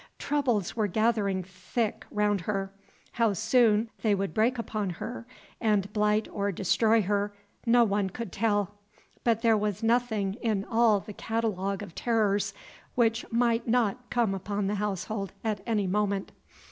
[0.17, 2.73] Troubles were gathering thick round her;
[3.11, 5.27] how soon they would break upon her,
[5.59, 7.35] and blight or destroy her,
[7.67, 8.73] no one could tell;
[9.23, 12.51] but there was nothing in all the catalogue of terrors
[12.95, 16.31] which might not come upon the household at any moment.